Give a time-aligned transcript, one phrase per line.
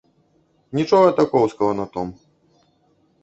[0.77, 2.07] Нічога такоўскага на том.